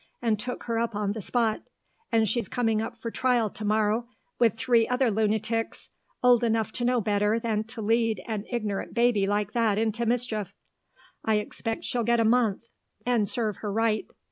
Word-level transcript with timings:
and 0.19 0.39
took 0.39 0.63
her 0.63 0.79
up 0.79 0.95
on 0.95 1.11
the 1.11 1.21
spot, 1.21 1.61
and 2.11 2.27
she's 2.27 2.47
coming 2.49 2.81
up 2.81 2.97
for 2.97 3.11
trial 3.11 3.51
to 3.51 3.63
morrow 3.63 4.07
with 4.39 4.55
three 4.55 4.87
other 4.87 5.11
lunatics, 5.11 5.91
old 6.23 6.43
enough 6.43 6.71
to 6.71 6.83
know 6.83 6.99
better 6.99 7.37
than 7.39 7.63
to 7.63 7.83
lead 7.83 8.19
an 8.25 8.43
ignorant 8.49 8.95
baby 8.95 9.27
like 9.27 9.51
that 9.53 9.77
into 9.77 10.03
mischief. 10.07 10.55
I 11.23 11.35
expect 11.35 11.83
she'll 11.83 12.01
get 12.03 12.19
a 12.19 12.25
month, 12.25 12.63
and 13.05 13.29
serve 13.29 13.57
her 13.57 13.71
right. 13.71 14.07